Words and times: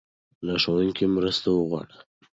له 0.45 0.53
ښوونکي 0.63 1.05
مرسته 1.15 1.47
وغواړه. 1.51 1.97